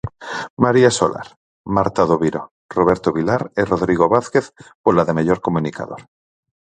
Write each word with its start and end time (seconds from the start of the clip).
María 0.63 0.89
Solar, 0.89 1.27
Marta 1.65 2.01
Doviro, 2.11 2.43
Roberto 2.77 3.09
Vilar 3.17 3.41
e 3.59 3.63
Rodrigo 3.71 4.05
Vázquez, 4.15 4.45
pola 4.83 5.05
de 5.07 5.15
mellor 5.17 5.39
comunicador. 5.47 6.01